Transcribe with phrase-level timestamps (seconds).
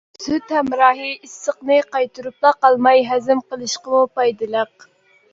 [0.25, 4.87] سۈت ھەمراھى ئىسسىقنى قايتۇرۇپلا قالماي، ھەزىم قىلىشقىمۇ پايدىلىق.